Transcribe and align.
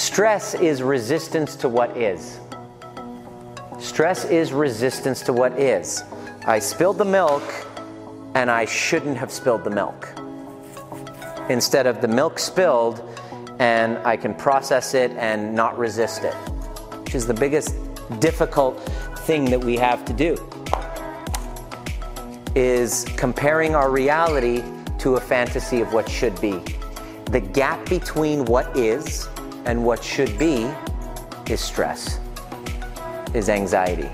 Stress 0.00 0.54
is 0.54 0.82
resistance 0.82 1.54
to 1.56 1.68
what 1.68 1.94
is. 1.94 2.40
Stress 3.78 4.24
is 4.24 4.50
resistance 4.50 5.20
to 5.20 5.30
what 5.30 5.52
is. 5.60 6.02
I 6.46 6.58
spilled 6.58 6.96
the 6.96 7.04
milk 7.04 7.42
and 8.34 8.50
I 8.50 8.64
shouldn't 8.64 9.18
have 9.18 9.30
spilled 9.30 9.62
the 9.62 9.68
milk. 9.68 10.08
Instead 11.50 11.86
of 11.86 12.00
the 12.00 12.08
milk 12.08 12.38
spilled 12.38 13.02
and 13.58 13.98
I 13.98 14.16
can 14.16 14.32
process 14.32 14.94
it 14.94 15.10
and 15.18 15.54
not 15.54 15.76
resist 15.76 16.24
it, 16.24 16.34
which 17.02 17.14
is 17.14 17.26
the 17.26 17.34
biggest 17.34 17.74
difficult 18.20 18.80
thing 19.26 19.44
that 19.50 19.62
we 19.62 19.76
have 19.76 20.06
to 20.06 20.14
do 20.14 20.34
is 22.54 23.04
comparing 23.18 23.74
our 23.74 23.90
reality 23.90 24.64
to 25.00 25.16
a 25.16 25.20
fantasy 25.20 25.82
of 25.82 25.92
what 25.92 26.08
should 26.08 26.40
be. 26.40 26.58
The 27.26 27.40
gap 27.40 27.86
between 27.90 28.46
what 28.46 28.74
is 28.74 29.28
and 29.64 29.84
what 29.84 30.02
should 30.02 30.38
be 30.38 30.70
is 31.48 31.60
stress, 31.60 32.20
is 33.34 33.48
anxiety. 33.48 34.10